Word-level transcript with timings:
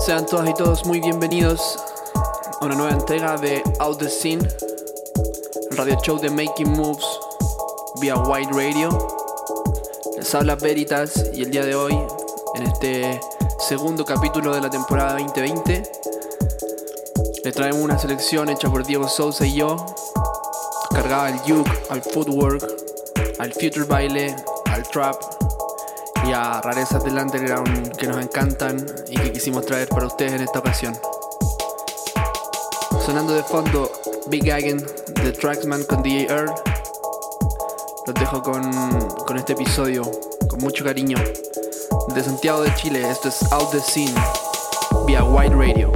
Sean 0.00 0.24
todas 0.24 0.48
y 0.48 0.54
todos 0.54 0.86
muy 0.86 1.00
bienvenidos 1.00 1.87
una 2.60 2.74
nueva 2.74 2.92
entrega 2.92 3.36
de 3.36 3.62
Out 3.78 3.98
the 3.98 4.08
Scene, 4.08 4.46
el 5.70 5.76
radio 5.76 5.96
show 6.02 6.18
de 6.18 6.28
Making 6.28 6.70
Moves 6.72 7.04
vía 8.00 8.16
Wide 8.16 8.50
Radio. 8.52 8.88
Les 10.16 10.34
habla 10.34 10.56
Veritas 10.56 11.30
y 11.34 11.42
el 11.42 11.50
día 11.50 11.64
de 11.64 11.74
hoy, 11.74 11.96
en 12.56 12.62
este 12.64 13.20
segundo 13.60 14.04
capítulo 14.04 14.54
de 14.54 14.60
la 14.60 14.70
temporada 14.70 15.12
2020, 15.12 15.82
les 17.44 17.54
traemos 17.54 17.80
una 17.80 17.98
selección 17.98 18.48
hecha 18.48 18.68
por 18.68 18.84
Diego 18.84 19.08
Sousa 19.08 19.46
y 19.46 19.54
yo, 19.54 19.76
cargada 20.90 21.26
al 21.26 21.38
juke, 21.38 21.70
al 21.90 22.02
footwork, 22.02 22.64
al 23.38 23.52
future 23.52 23.84
baile, 23.84 24.34
al 24.72 24.82
trap 24.88 25.14
y 26.26 26.32
a 26.32 26.60
rarezas 26.60 27.04
del 27.04 27.18
underground 27.18 27.96
que 27.96 28.08
nos 28.08 28.22
encantan 28.22 28.84
y 29.08 29.16
que 29.16 29.32
quisimos 29.32 29.64
traer 29.64 29.88
para 29.88 30.06
ustedes 30.06 30.32
en 30.32 30.42
esta 30.42 30.58
ocasión. 30.58 30.98
Sonando 33.08 33.32
de 33.32 33.42
fondo 33.42 33.90
Big 34.26 34.52
Hagen 34.52 34.84
de 35.24 35.32
Tracksman 35.32 35.82
con 35.84 36.02
DJ 36.02 36.26
Earl. 36.26 36.52
Los 38.06 38.14
dejo 38.14 38.42
con, 38.42 38.70
con 39.26 39.38
este 39.38 39.54
episodio, 39.54 40.02
con 40.46 40.60
mucho 40.60 40.84
cariño. 40.84 41.16
De 42.14 42.22
Santiago 42.22 42.60
de 42.60 42.74
Chile, 42.74 43.08
esto 43.08 43.28
es 43.28 43.50
Out 43.50 43.70
the 43.70 43.80
Scene, 43.80 44.12
vía 45.06 45.24
Wide 45.24 45.56
Radio. 45.56 45.90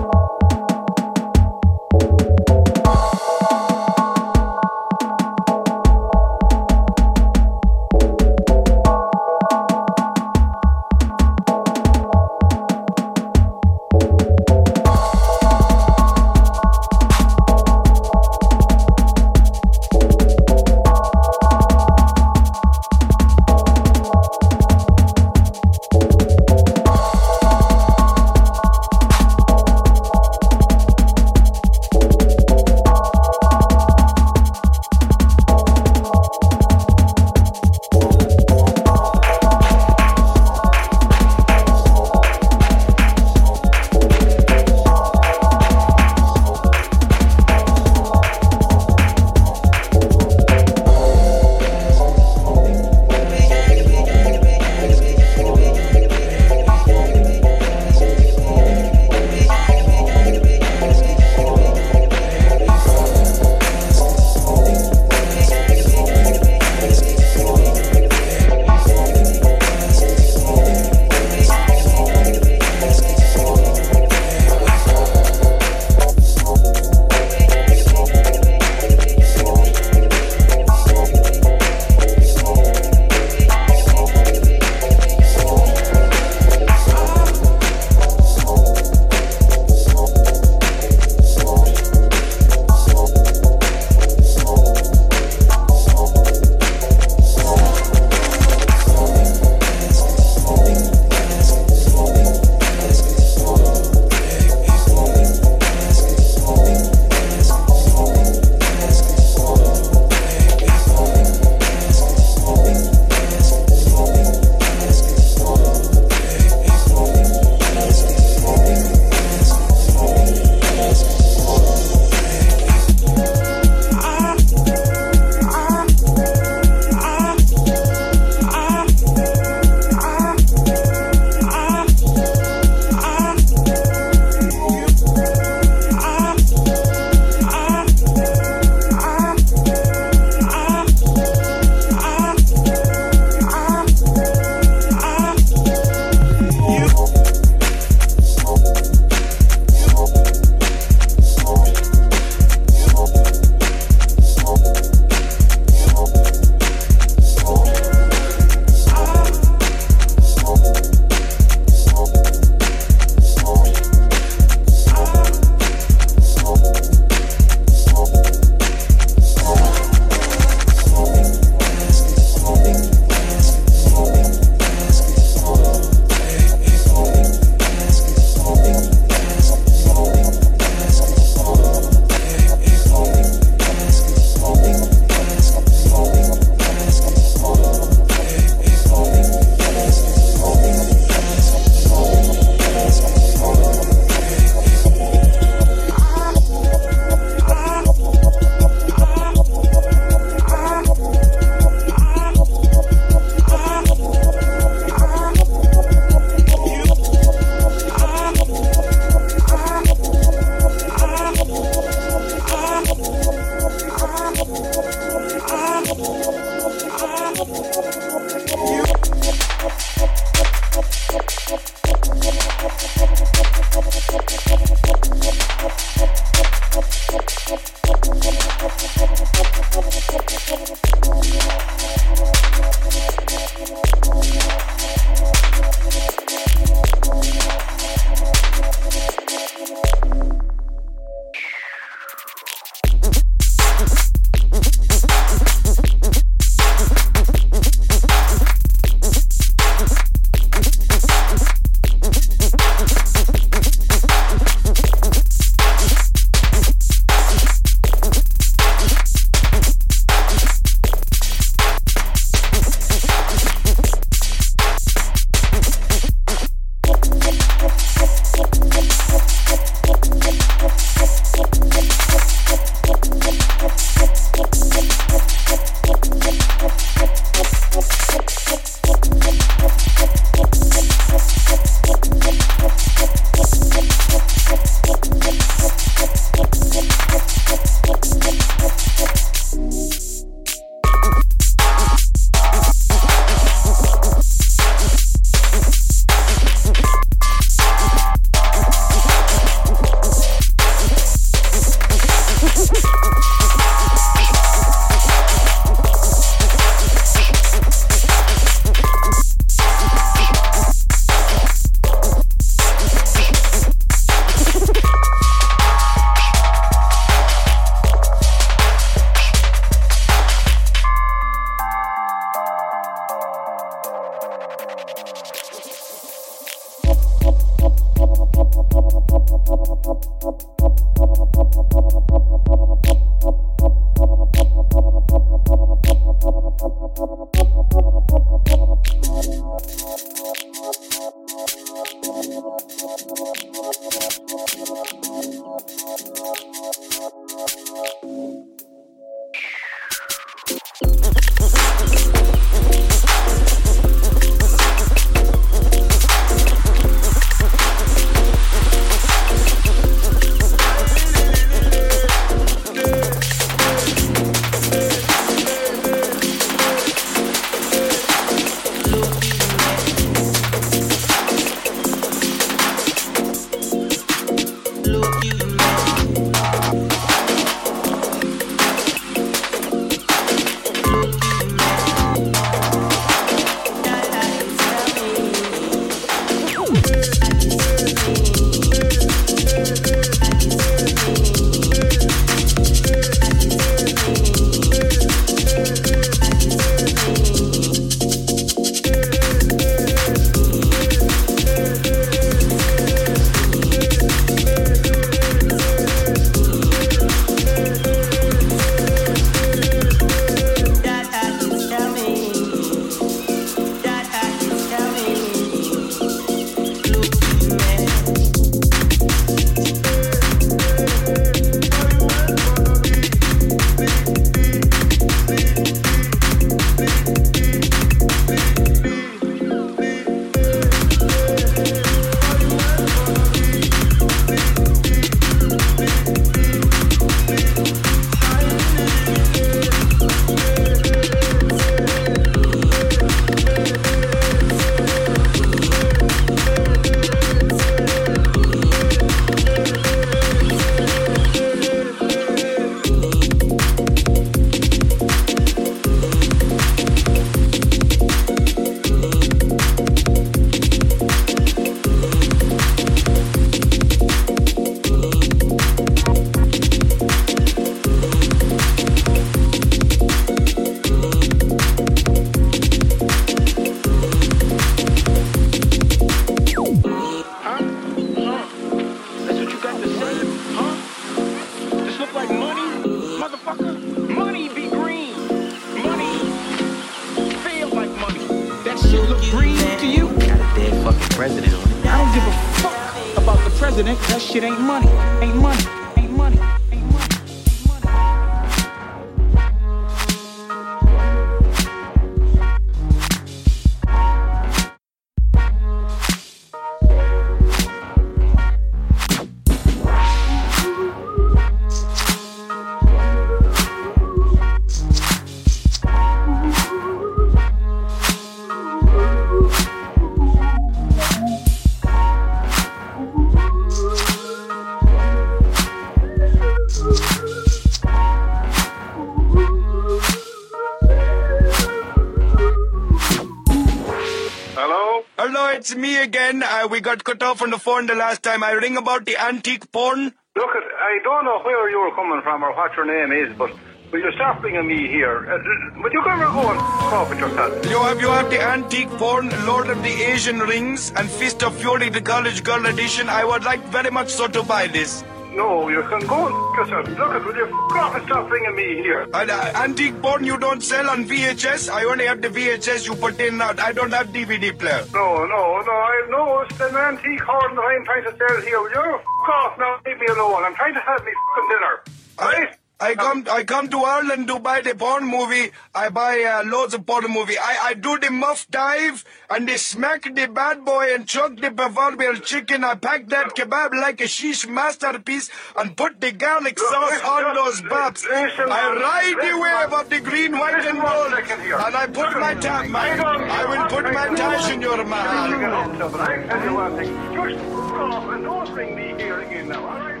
Got 536.67 537.03
cut 537.03 537.21
off 537.23 537.41
on 537.41 537.49
the 537.49 537.57
phone 537.59 537.85
the 537.87 537.95
last 537.95 538.23
time. 538.23 538.43
I 538.43 538.51
ring 538.51 538.77
about 538.77 539.05
the 539.05 539.17
antique 539.17 539.71
porn. 539.71 540.13
Look, 540.35 540.49
I 540.55 540.99
don't 541.03 541.25
know 541.25 541.39
where 541.43 541.69
you 541.69 541.79
were 541.79 541.95
coming 541.95 542.21
from 542.21 542.43
or 542.43 542.55
what 542.55 542.75
your 542.75 542.85
name 542.85 543.11
is, 543.11 543.35
but 543.37 543.51
will 543.91 543.99
you 543.99 544.11
stop 544.15 544.41
bringing 544.41 544.67
me 544.67 544.87
here? 544.87 545.29
Uh, 545.29 545.81
but 545.81 545.91
you 545.91 546.01
ever 546.07 546.25
go 546.25 546.51
and 546.51 546.59
off 546.59 547.11
it 547.11 547.19
yourself? 547.19 547.65
You 547.65 547.79
have 547.81 547.99
you 548.01 548.07
have 548.07 548.29
the 548.29 548.41
antique 548.41 548.89
porn, 548.91 549.29
Lord 549.45 549.69
of 549.69 549.81
the 549.83 549.89
Asian 549.89 550.39
Rings, 550.39 550.91
and 550.95 551.09
Fist 551.09 551.43
of 551.43 551.55
Fury, 551.59 551.89
the 551.89 552.01
College 552.01 552.43
Girl 552.43 552.65
edition. 552.65 553.09
I 553.09 553.25
would 553.25 553.43
like 553.43 553.63
very 553.65 553.91
much 553.91 554.09
so 554.09 554.27
to 554.27 554.43
buy 554.43 554.67
this. 554.67 555.03
No, 555.33 555.69
you 555.69 555.81
can 555.83 556.05
go 556.07 556.27
and 556.27 556.35
Look, 556.69 557.11
at 557.15 557.25
will 557.25 557.35
you 557.35 557.45
f 557.45 557.77
off 557.77 557.95
and 557.95 558.05
stop 558.05 558.29
bringing 558.29 558.55
me 558.55 558.83
here? 558.83 559.07
And, 559.13 559.31
uh, 559.31 559.51
antique 559.55 559.99
porn 560.01 560.23
you 560.23 560.37
don't 560.37 560.61
sell 560.61 560.89
on 560.89 561.05
VHS? 561.05 561.69
I 561.69 561.85
only 561.85 562.05
have 562.05 562.21
the 562.21 562.29
VHS 562.29 562.87
you 562.87 562.95
put 562.95 563.19
in. 563.19 563.41
Uh, 563.41 563.55
I 563.57 563.71
don't 563.73 563.91
have 563.91 564.07
DVD 564.09 564.57
player. 564.57 564.85
No, 564.93 565.25
no, 565.25 565.61
no. 565.61 565.71
I 565.71 566.07
know 566.09 566.41
it's 566.41 566.59
an 566.59 566.75
antique 566.75 567.21
horn 567.21 567.55
that 567.55 567.61
I'm 567.61 567.85
trying 567.85 568.03
to 568.03 568.15
sell 568.17 568.41
here. 568.41 568.61
Will 568.61 568.69
you 568.69 568.95
f 568.95 569.29
off 569.33 569.57
now? 569.57 569.79
Leave 569.85 569.99
me 569.99 570.07
alone. 570.07 570.43
I'm 570.43 570.55
trying 570.55 570.75
to 570.75 570.81
have 570.81 571.03
me 571.03 571.11
f 571.11 571.49
dinner. 571.49 571.75
Right? 572.19 572.49
I 572.49 572.60
come, 572.95 573.27
I 573.29 573.43
come 573.43 573.69
to 573.69 573.77
Ireland 573.77 574.27
to 574.27 574.39
buy 574.39 574.61
the 574.61 574.73
porn 574.73 575.05
movie. 575.05 575.51
I 575.75 575.89
buy 575.89 576.23
uh, 576.23 576.49
loads 576.49 576.73
of 576.73 576.85
porn 576.85 577.05
movie. 577.09 577.37
I, 577.37 577.57
I 577.63 577.73
do 577.75 577.99
the 577.99 578.09
muff 578.09 578.47
dive 578.49 579.05
and 579.29 579.47
they 579.47 579.57
smack 579.57 580.03
the 580.15 580.27
bad 580.27 580.65
boy 580.65 580.93
and 580.93 581.07
chuck 581.07 581.37
the 581.37 581.51
proverbial 581.51 582.15
chicken. 582.15 582.63
I 582.63 582.75
pack 582.75 583.07
that 583.09 583.35
kebab 583.35 583.73
like 583.73 584.01
a 584.01 584.05
sheesh 584.05 584.49
masterpiece 584.49 585.29
and 585.55 585.77
put 585.77 586.01
the 586.01 586.11
garlic 586.11 586.57
sauce 586.57 587.01
on 587.03 587.35
those 587.35 587.61
babs. 587.61 588.05
I 588.09 588.25
ride 588.37 589.17
the 589.21 589.33
wave 589.39 589.79
of 589.79 589.89
the 589.89 589.99
green, 589.99 590.31
white 590.31 590.65
and 590.65 590.81
gold 590.81 591.13
and 591.13 591.75
I 591.75 591.85
put 591.85 592.19
my 592.19 592.33
tap, 592.33 592.67
man. 592.67 592.99
I 592.99 593.45
will 593.45 593.67
put 593.69 593.93
my 593.93 594.15
tash 594.15 594.51
in 594.51 594.61
your 594.61 594.83
mouth. 594.83 595.93
I 595.93 596.25
tell 596.27 596.43
you 596.43 596.53
one 596.55 596.75
thing. 596.77 596.93
Just 597.13 597.45
off 597.45 598.13
and 598.13 598.23
don't 598.23 598.53
bring 598.53 598.75
me 598.75 599.01
here 599.01 599.19
again 599.21 599.49
now, 599.49 600.00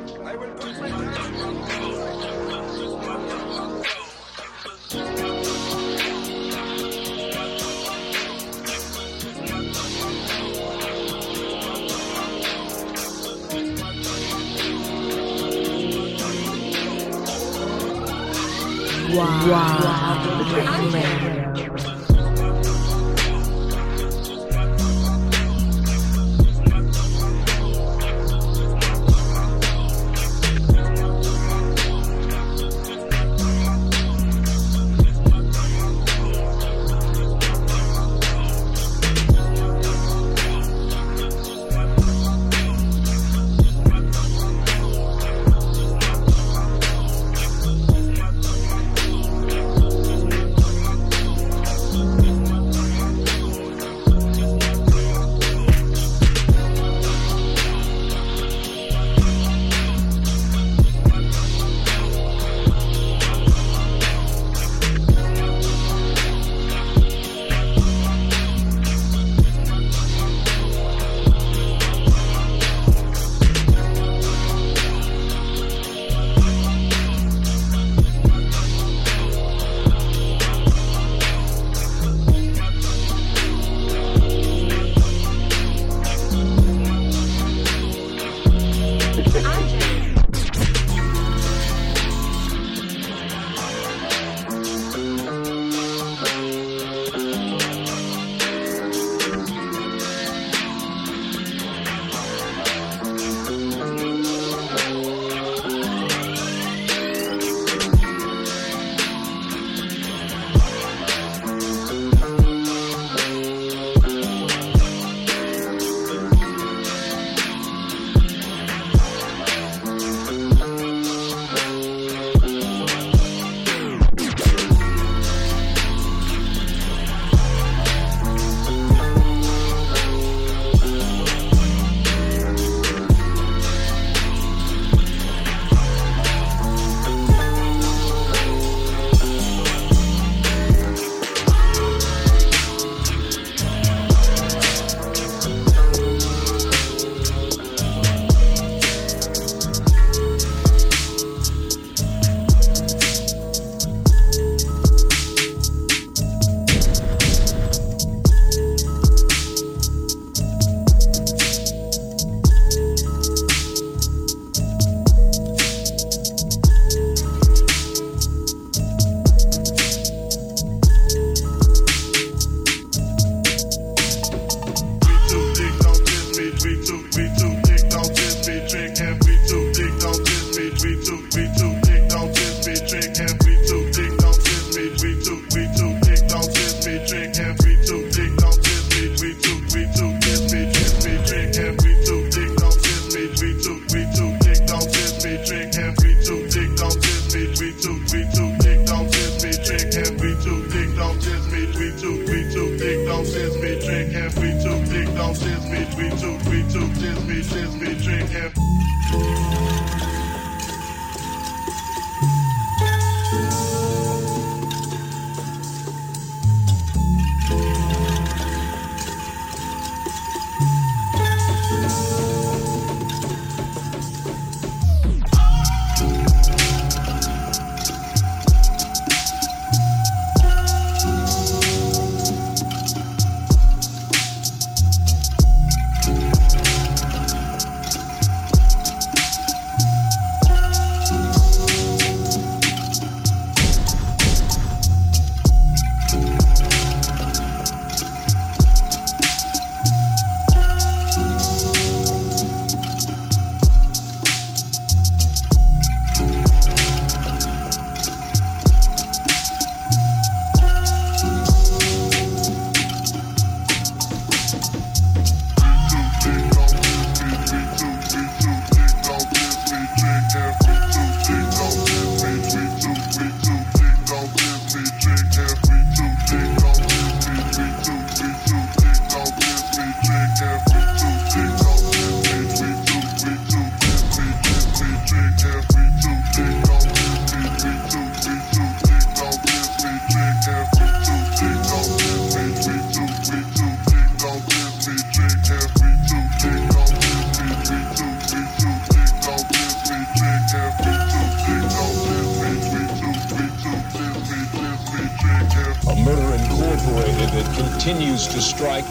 Wow. 19.13 19.51
wow. 19.51 21.40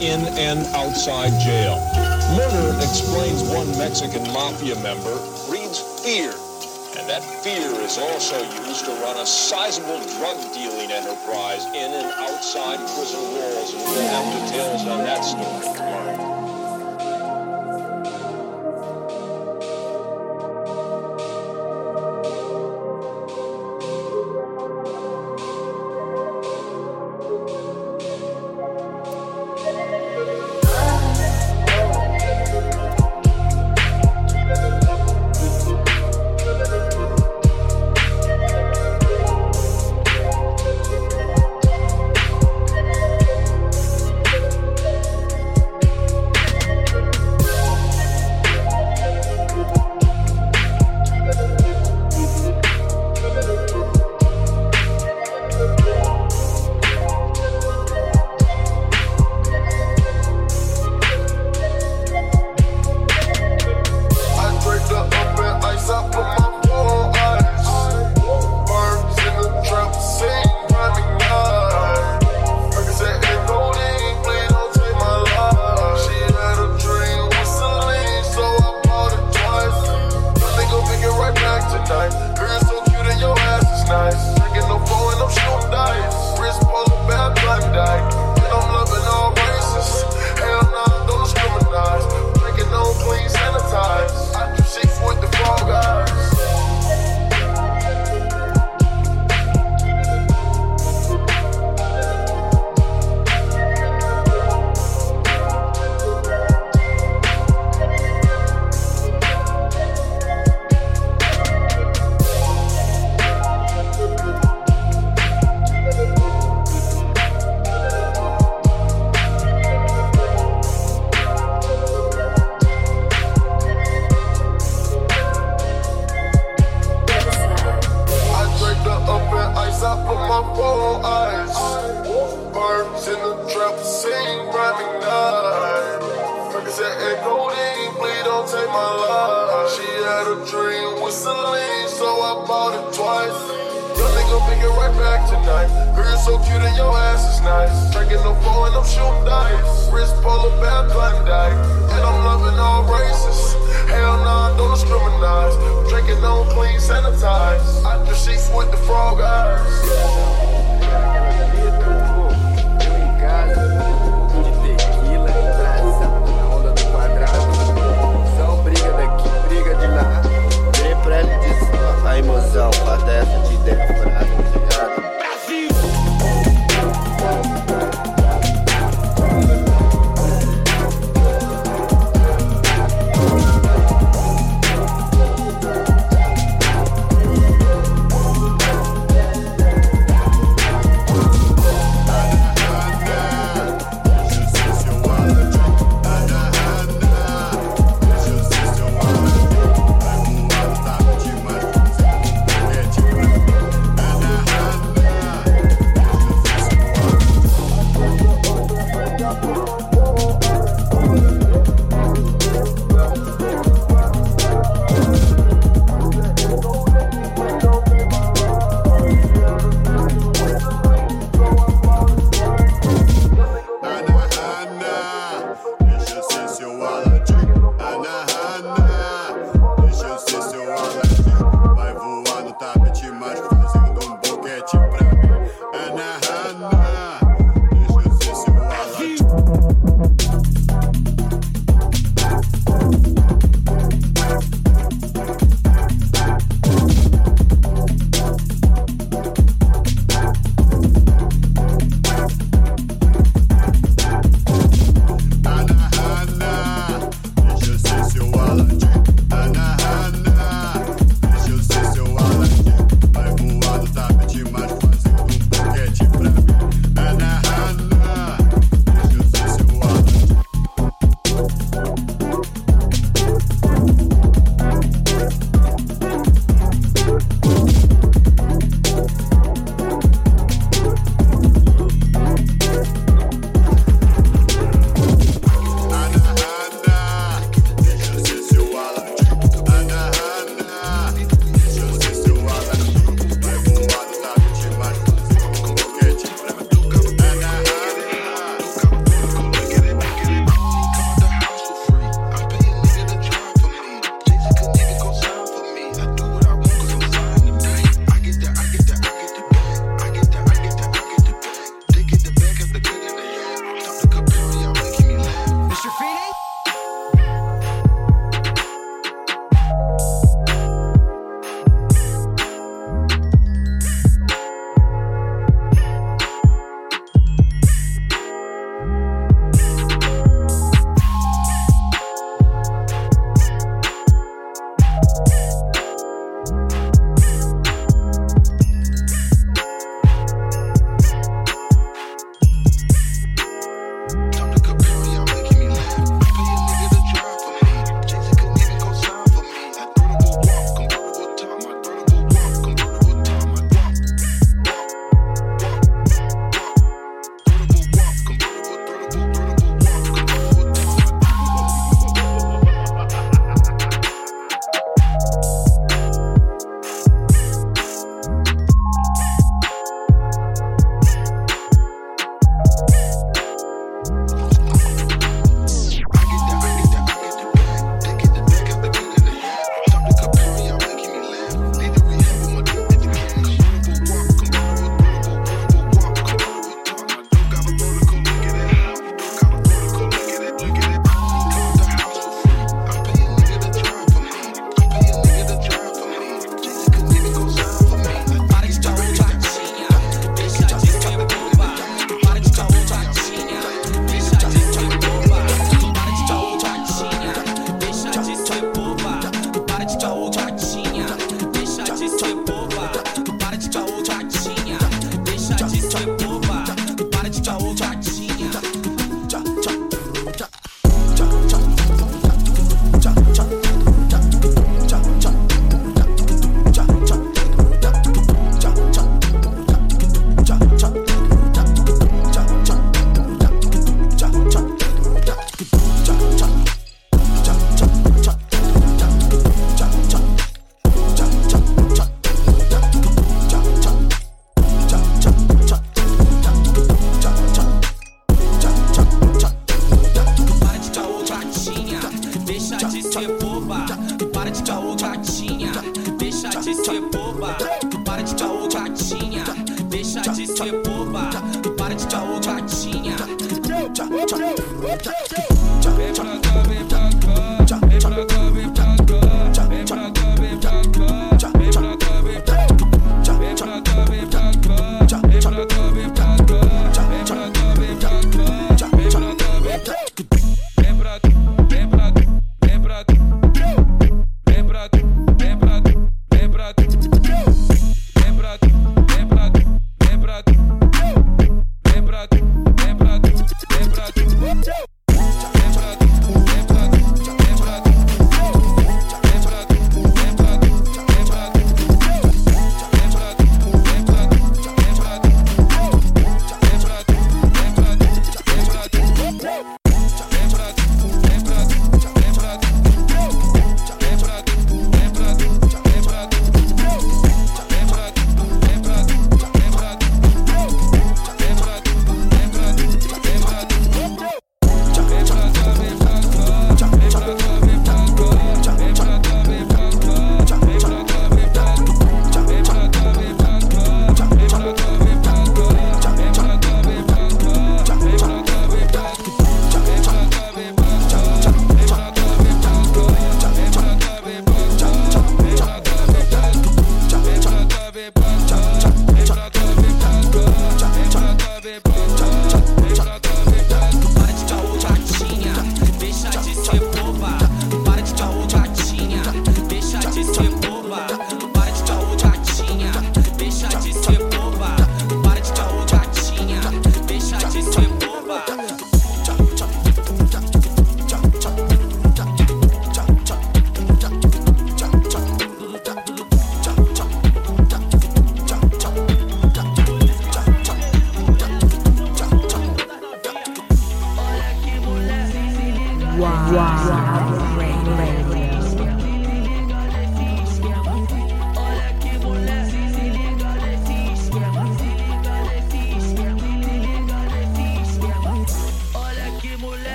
In 0.00 0.20
and 0.36 0.66
outside 0.74 1.32
jail. 1.40 1.76
Murder, 2.36 2.76
explains 2.78 3.42
one 3.42 3.66
Mexican 3.78 4.22
mafia 4.32 4.74
member, 4.76 5.16
breeds 5.48 5.80
fear. 6.04 6.32
And 6.98 7.08
that 7.08 7.22
fear 7.42 7.70
is 7.82 7.98
also 7.98 8.42
used 8.66 8.84
to 8.84 8.92
run 9.02 9.16
a 9.16 9.26
sizable 9.26 10.00
drug 10.18 10.38
dealing 10.54 10.90
enterprise 10.90 11.64
in 11.66 11.92
and 11.92 12.06
outside 12.18 12.78
prison 12.78 13.20
walls. 13.34 13.74
And 13.74 13.82
we'll 13.82 14.08
have 14.08 14.48
details 14.48 14.86
on 14.86 15.04
that 15.04 15.22
story 15.22 15.74
tomorrow. 15.74 16.35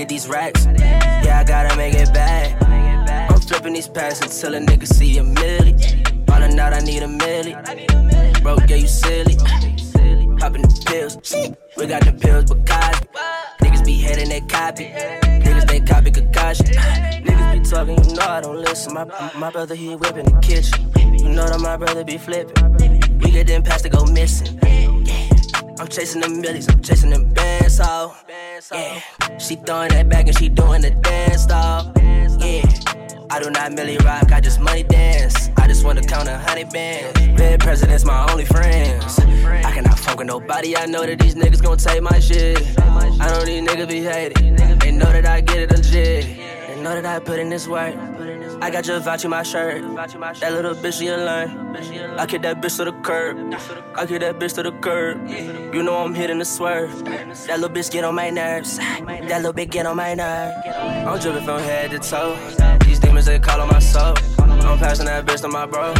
Get 0.00 0.08
these 0.08 0.28
racks. 0.28 0.64
Yeah, 0.64 1.40
I 1.40 1.44
gotta 1.44 1.76
make 1.76 1.94
it 1.94 2.12
back. 2.14 2.56
I'm 3.30 3.40
flipping 3.40 3.74
these 3.74 3.88
packs 3.88 4.20
until 4.22 4.54
a 4.54 4.60
nigga 4.60 4.86
see 4.86 5.18
a 5.18 5.22
milli. 5.22 5.74
Ballin' 6.24 6.58
out, 6.58 6.72
I 6.72 6.80
need 6.80 7.02
a 7.02 7.06
milli. 7.06 7.52
Bro, 8.42 8.56
yeah, 8.66 8.76
you 8.76 8.88
silly. 8.88 9.36
Popping 10.38 10.62
the 10.62 10.82
pills. 10.86 11.16
We 11.76 11.86
got 11.86 12.02
the 12.04 12.12
pills, 12.12 12.46
but 12.46 12.66
Cosby. 12.66 13.08
Niggas 13.60 13.84
be 13.84 14.00
heading 14.00 14.30
that 14.30 14.48
copy. 14.48 14.86
Niggas 15.44 15.66
they 15.68 15.80
copy 15.80 16.10
Kakashi. 16.10 16.64
Niggas 17.26 17.52
be 17.52 17.68
talking, 17.68 18.02
you 18.02 18.16
know 18.16 18.26
I 18.26 18.40
don't 18.40 18.56
listen. 18.56 18.94
My, 18.94 19.04
my 19.36 19.50
brother 19.50 19.74
he 19.74 19.96
whipping 19.96 20.24
the 20.24 20.40
kitchen. 20.40 20.90
You 21.18 21.28
know 21.28 21.46
that 21.46 21.60
my 21.60 21.76
brother 21.76 22.04
be 22.04 22.16
flipping. 22.16 23.00
We 23.18 23.30
get 23.32 23.48
them 23.48 23.62
past 23.62 23.84
to 23.84 23.90
go 23.90 24.06
missing. 24.06 24.58
I'm 25.80 25.88
chasing 25.88 26.20
them 26.20 26.42
millies, 26.42 26.68
I'm 26.68 26.82
chasing 26.82 27.08
them 27.08 27.32
bands, 27.32 27.78
so 27.78 28.14
yeah. 28.70 29.00
She 29.38 29.56
throwing 29.56 29.88
that 29.92 30.10
back 30.10 30.26
and 30.26 30.36
she 30.36 30.50
doing 30.50 30.82
the 30.82 30.90
dance. 30.90 31.46
Yeah. 32.38 33.26
I 33.30 33.40
do 33.40 33.48
not 33.48 33.72
merely 33.72 33.96
rock, 34.04 34.30
I 34.30 34.42
just 34.42 34.60
money 34.60 34.82
dance. 34.82 35.48
I 35.56 35.66
just 35.66 35.82
wanna 35.82 36.02
count 36.02 36.28
a 36.28 36.36
hundred 36.36 36.68
bands. 36.68 37.18
Red 37.40 37.60
president's 37.60 38.04
my 38.04 38.30
only 38.30 38.44
friends. 38.44 39.18
I 39.20 39.72
cannot 39.72 39.98
fuck 39.98 40.18
with 40.18 40.26
nobody, 40.26 40.76
I 40.76 40.84
know 40.84 41.06
that 41.06 41.18
these 41.18 41.34
niggas 41.34 41.62
gon' 41.62 41.78
take 41.78 42.02
my 42.02 42.18
shit. 42.18 42.58
I 42.78 43.30
know 43.30 43.42
these 43.46 43.66
niggas 43.66 43.88
be 43.88 44.02
hating. 44.02 44.56
They 44.80 44.90
know 44.92 45.10
that 45.10 45.26
I 45.26 45.40
get 45.40 45.60
it 45.60 45.70
legit. 45.70 46.26
They 46.26 46.82
know 46.82 46.94
that 46.94 47.06
I 47.06 47.20
put 47.20 47.38
in 47.38 47.48
this 47.48 47.66
work. 47.66 47.94
I 48.62 48.70
got 48.70 48.86
your 48.86 49.00
vouch 49.00 49.24
in 49.24 49.30
my 49.30 49.42
shirt. 49.42 49.82
That 49.82 50.52
little 50.52 50.74
bitch, 50.74 50.98
she'll 50.98 51.16
learn. 51.16 51.74
I 52.18 52.26
kick 52.26 52.42
that 52.42 52.60
bitch 52.60 52.76
to 52.76 52.84
the 52.84 52.92
curb. 52.92 53.54
I 53.94 54.04
kick 54.04 54.20
that 54.20 54.38
bitch 54.38 54.54
to 54.56 54.62
the 54.62 54.72
curb. 54.72 55.26
You 55.74 55.82
know 55.82 55.96
I'm 55.96 56.14
hitting 56.14 56.38
the 56.38 56.44
swerve. 56.44 57.04
That 57.04 57.58
little 57.60 57.70
bitch 57.70 57.90
get 57.90 58.04
on 58.04 58.14
my 58.14 58.28
nerves. 58.28 58.76
That 58.76 59.42
little 59.42 59.54
bitch 59.54 59.70
get 59.70 59.86
on 59.86 59.96
my 59.96 60.14
nerves. 60.14 60.56
I'm 60.66 61.18
dripping 61.18 61.44
from 61.44 61.60
head 61.62 61.90
to 61.92 61.98
toe. 61.98 62.36
These 62.84 62.98
demons, 62.98 63.26
they 63.26 63.38
call 63.38 63.62
on 63.62 63.68
my 63.68 63.78
soul. 63.78 64.14
I'm 64.38 64.78
passing 64.78 65.06
that 65.06 65.24
bitch 65.24 65.40
to 65.40 65.48
my 65.48 65.64
bro. 65.64 65.94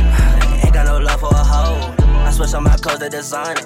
Ain't 0.62 0.75
got 0.75 0.87
no 0.87 0.99
love 0.99 1.20
for 1.20 1.31
a 1.31 1.44
hoe. 1.44 1.94
I 2.27 2.31
switch 2.31 2.53
on 2.53 2.64
my 2.64 2.77
clothes, 2.77 2.99
the 2.99 3.09
designer. 3.09 3.61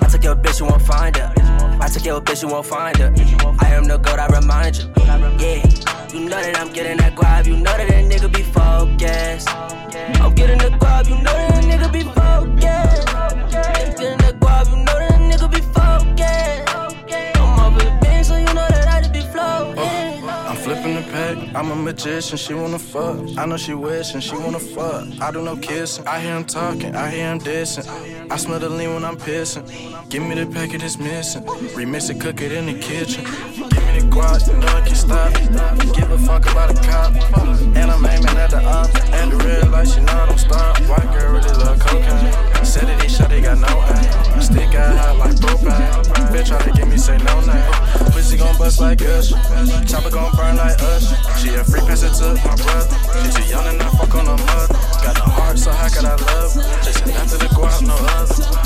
I 0.00 0.08
took 0.08 0.22
your 0.22 0.36
bitch, 0.36 0.60
you 0.60 0.66
won't 0.66 0.82
find 0.82 1.16
her. 1.16 1.57
I 1.80 1.88
took 1.88 2.04
your 2.04 2.20
bitch, 2.20 2.42
you 2.42 2.48
won't 2.48 2.66
find 2.66 2.96
her. 2.98 3.12
I 3.60 3.74
am 3.74 3.84
the 3.84 3.98
goat, 3.98 4.18
I 4.18 4.26
remind 4.26 4.78
you. 4.78 4.84
Yeah, 5.38 5.62
you 6.12 6.28
know 6.28 6.40
that 6.42 6.58
I'm 6.58 6.72
getting 6.72 6.96
that 6.98 7.14
guap. 7.14 7.46
You 7.46 7.56
know 7.56 7.76
that 7.76 7.88
that 7.88 8.04
nigga 8.04 8.32
be 8.32 8.42
focused. 8.42 9.48
I'm 10.20 10.34
getting 10.34 10.58
the 10.58 10.70
guap. 10.76 11.08
You 11.08 11.16
know 11.16 11.32
that 11.32 11.50
that 11.52 11.64
nigga 11.64 11.92
be 11.92 12.02
focused. 12.02 13.14
I'm 13.14 13.48
getting 13.48 14.18
the 14.18 14.36
guap. 14.40 14.70
You 14.70 14.76
know 14.84 14.97
pack, 21.34 21.54
I'm 21.54 21.70
a 21.70 21.76
magician, 21.76 22.38
she 22.38 22.54
wanna 22.54 22.78
fuck. 22.78 23.16
I 23.36 23.46
know 23.46 23.56
she 23.56 23.74
wishing, 23.74 24.20
she 24.20 24.36
wanna 24.36 24.58
fuck. 24.58 25.06
I 25.20 25.30
do 25.30 25.42
no 25.42 25.56
kissing, 25.56 26.06
I 26.06 26.20
hear 26.20 26.36
him 26.36 26.44
talking, 26.44 26.94
I 26.94 27.10
hear 27.10 27.32
him 27.32 27.40
dissing. 27.40 27.86
I 28.30 28.36
smell 28.36 28.58
the 28.58 28.68
lean 28.68 28.94
when 28.94 29.04
I'm 29.04 29.16
pissing. 29.16 29.64
Give 30.08 30.22
me 30.22 30.34
the 30.34 30.46
packet 30.46 30.82
it's 30.82 30.98
missing. 30.98 31.42
Remix 31.76 32.10
it, 32.10 32.20
cook 32.20 32.40
it 32.40 32.52
in 32.52 32.66
the 32.66 32.74
kitchen. 32.78 33.24
Give 33.24 33.84
me 33.86 34.00
the 34.00 34.06
guap, 34.10 34.46
you 34.46 34.58
know 34.58 34.68
I 34.68 34.80
can 34.86 34.94
stop. 34.94 35.32
Give 35.96 36.10
a 36.10 36.18
fuck 36.18 36.50
about 36.50 36.70
a 36.70 36.74
cop. 36.88 37.14
And 37.76 37.90
I'm 37.90 38.04
aiming 38.06 38.36
at 38.36 38.50
the 38.50 38.62
op. 38.64 38.94
And 39.12 39.32
the 39.32 39.36
red 39.36 39.70
light, 39.70 39.88
she 39.88 40.00
know 40.00 40.12
I 40.12 40.26
don't 40.26 40.38
stop. 40.38 40.78
White 40.88 41.10
girl 41.12 41.32
really 41.32 41.52
love 41.64 41.77
Like 48.80 49.02
us. 49.02 49.30
Chopper 49.90 50.10
gon' 50.10 50.30
burn 50.36 50.56
like 50.56 50.80
us. 50.82 51.12
She 51.40 51.48
a 51.54 51.64
free 51.64 51.80
pass 51.80 52.02
it 52.04 52.12
to 52.14 52.34
my 52.46 52.54
brother. 52.54 52.96
She 53.24 53.30
too 53.42 53.48
young 53.50 53.66
and 53.66 53.82
I 53.82 53.88
fuck 53.90 54.14
on 54.14 54.26
her 54.26 54.36
mother. 54.36 54.74
Got 55.02 55.16
the 55.16 55.22
heart, 55.22 55.58
so 55.58 55.72
how 55.72 55.88
could 55.88 56.04
I 56.04 56.14
love? 56.14 56.54
Chasing 56.84 57.12
after 57.12 57.38
the 57.38 57.46
guap, 57.46 57.82
no 57.82 57.94
other. 57.94 58.58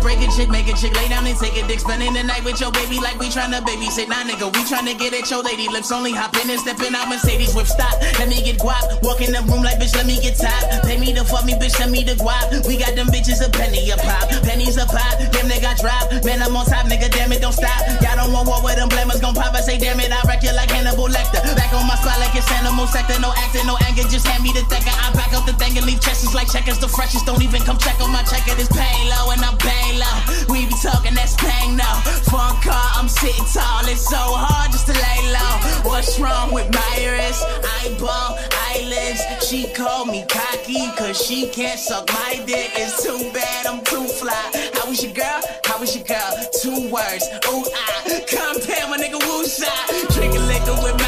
Break 0.00 0.18
a 0.20 0.28
chick, 0.32 0.48
make 0.48 0.66
a 0.66 0.74
chick 0.74 0.96
lay 0.96 1.08
down 1.08 1.26
and 1.26 1.36
take 1.38 1.56
a 1.56 1.66
dick. 1.68 1.80
Spending 1.80 2.12
the 2.12 2.22
night 2.22 2.44
with 2.44 2.60
your 2.60 2.72
baby 2.72 2.98
like 2.98 3.18
we 3.20 3.28
tryna 3.28 3.60
babysit. 3.60 4.08
Nah, 4.08 4.24
nigga, 4.24 4.48
we 4.52 4.60
tryna 4.66 4.98
get 4.98 5.14
at 5.14 5.30
your 5.30 5.42
lady 5.42 5.68
lips. 5.68 5.92
Only 5.92 6.12
hop 6.12 6.34
in 6.40 6.50
and 6.50 6.60
step 6.60 6.80
in 6.80 6.94
our 6.94 7.06
Mercedes 7.06 7.54
with 7.54 7.68
stop. 7.68 7.94
Let 8.18 8.28
me 8.28 8.42
get 8.42 8.58
guap. 8.58 9.02
Walk 9.02 9.20
in 9.20 9.32
the 9.32 9.40
room 9.46 9.62
like 9.62 9.78
bitch, 9.78 9.94
let 9.94 10.06
me 10.06 10.20
get 10.20 10.36
top. 10.36 10.84
Pay 10.84 10.98
me 10.98 11.12
to 11.14 11.24
fuck 11.24 11.44
me, 11.44 11.54
bitch, 11.54 11.76
send 11.76 11.92
me 11.92 12.02
the 12.02 12.16
guap. 12.16 12.50
We 12.66 12.76
got 12.76 12.96
them 12.96 13.08
bitches 13.08 13.44
a 13.44 13.48
penny 13.50 13.88
a 13.90 13.96
pop. 13.96 14.28
Pennies 14.42 14.76
a 14.76 14.86
pop. 14.86 15.20
Damn, 15.32 15.46
nigga 15.46 15.76
drop. 15.78 16.24
Man, 16.24 16.42
I'm 16.42 16.56
on 16.56 16.66
top, 16.66 16.86
nigga, 16.86 17.10
damn 17.10 17.32
it, 17.32 17.40
don't 17.40 17.52
stop. 17.52 17.80
Y'all 18.02 18.16
don't 18.16 18.32
want 18.32 18.48
war 18.48 18.62
with 18.64 18.76
them 18.76 18.88
blamers 18.88 19.20
gon' 19.20 19.34
pop. 19.34 19.54
I 19.54 19.60
say, 19.60 19.78
damn 19.78 20.00
it, 20.00 20.12
I 20.12 20.20
wreck 20.26 20.42
you 20.42 20.52
like 20.54 20.70
Hannibal 20.70 21.08
Lecter. 21.08 21.42
Back 21.56 21.72
on 21.74 21.86
my 21.86 21.96
spot 21.96 22.18
like 22.20 22.34
it's 22.34 22.50
animal 22.52 22.86
sector. 22.86 23.18
No 23.20 23.32
acting, 23.36 23.66
no 23.66 23.76
anger, 23.86 24.04
just 24.08 24.26
hand 24.26 24.42
me 24.42 24.52
the 24.52 24.64
thinker. 24.70 24.92
I 24.92 25.12
back 25.12 25.32
up 25.34 25.46
the 25.46 25.54
thing 25.54 25.76
and 25.76 25.86
leave 25.86 26.00
chesters 26.00 26.34
like 26.34 26.50
checkers. 26.50 26.78
The 26.78 26.88
freshest 26.88 27.26
don't 27.26 27.42
even 27.42 27.62
come 27.62 27.78
check 27.78 28.00
on 28.00 28.10
my 28.12 28.22
checker. 28.24 28.54
This 28.54 28.68
pain 28.68 29.08
low 29.10 29.30
and 29.30 29.40
I'm 29.42 29.56
bang 29.58 29.89
low. 29.98 30.18
We 30.48 30.66
be 30.66 30.74
talking, 30.82 31.14
that's 31.14 31.34
pain 31.36 31.76
now. 31.76 32.00
Phone 32.30 32.60
car, 32.62 32.88
I'm 32.94 33.08
sitting 33.08 33.44
tall. 33.52 33.86
It's 33.88 34.06
so 34.08 34.18
hard 34.18 34.72
just 34.72 34.86
to 34.86 34.92
lay 34.92 35.32
low. 35.32 35.54
What's 35.88 36.18
wrong 36.18 36.52
with 36.52 36.72
my 36.72 36.94
wrist? 37.06 37.44
Eyeball, 37.80 38.38
eyelids. 38.68 39.22
She 39.48 39.72
called 39.74 40.08
me 40.08 40.24
cocky 40.28 40.90
cause 40.96 41.20
she 41.20 41.48
can't 41.48 41.78
suck 41.78 42.08
my 42.12 42.42
dick. 42.46 42.70
It's 42.74 43.02
too 43.02 43.30
bad, 43.32 43.66
I'm 43.66 43.82
too 43.84 44.06
fly. 44.06 44.70
How 44.74 44.88
was 44.88 45.02
your 45.02 45.12
girl? 45.12 45.40
How 45.64 45.80
was 45.80 45.94
your 45.96 46.04
girl? 46.04 46.30
Two 46.60 46.90
words. 46.90 47.24
Ooh, 47.48 47.64
I. 47.64 48.20
Come 48.30 48.58
down, 48.60 48.90
my 48.90 48.98
nigga, 48.98 49.18
woo 49.26 49.44
side. 49.44 49.90
Drinking 50.14 50.46
liquor 50.46 50.76
with 50.82 50.99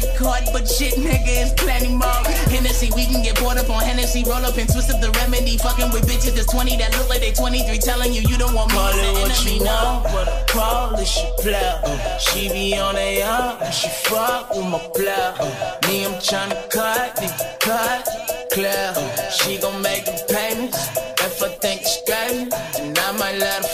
get 0.00 0.16
caught, 0.16 0.44
but 0.52 0.66
shit, 0.68 0.94
nigga, 0.94 1.44
is 1.44 1.52
plenty 1.54 1.90
more. 1.90 2.22
Hennessy, 2.50 2.90
we 2.96 3.06
can 3.06 3.22
get 3.22 3.38
bought 3.40 3.58
up 3.58 3.70
on 3.70 3.82
Hennessy. 3.82 4.22
Roll 4.24 4.44
up 4.44 4.56
and 4.56 4.68
twist 4.68 4.90
up 4.90 5.00
the 5.00 5.10
remedy. 5.20 5.56
Fucking 5.58 5.90
with 5.92 6.06
bitches 6.08 6.34
that's 6.34 6.50
20 6.52 6.76
that 6.78 6.92
look 6.96 7.08
like 7.08 7.20
they 7.20 7.32
23. 7.32 7.78
Telling 7.78 8.12
you 8.12 8.22
you 8.22 8.36
don't 8.36 8.54
want 8.54 8.70
me 8.70 8.78
Call 8.78 8.92
it 8.92 9.12
what 9.22 9.44
you 9.44 9.64
no. 9.64 9.70
want, 9.70 10.04
but 10.04 10.28
a 10.28 10.44
call 10.48 10.94
is 10.94 11.08
she 11.08 11.26
play. 11.38 12.18
She 12.18 12.48
be 12.48 12.76
on 12.78 12.96
a 12.96 13.22
and 13.22 13.74
she 13.74 13.88
fuck 13.88 14.50
with 14.50 14.66
my 14.66 14.78
play. 14.94 15.14
Uh. 15.14 15.78
Me, 15.86 16.04
I'm 16.06 16.14
tryna 16.14 16.58
cut, 16.70 17.16
nigga, 17.16 17.60
cut, 17.60 18.08
clear. 18.52 18.92
Uh. 18.96 19.30
She 19.30 19.58
gon' 19.58 19.80
make 19.82 20.04
the 20.04 20.16
payments. 20.28 20.88
If 21.24 21.42
I 21.42 21.48
think 21.48 21.80
it's 21.82 22.02
game, 22.06 22.48
then 22.50 22.94
I 22.98 23.12
might 23.12 23.38
let 23.38 23.62
her 23.62 23.68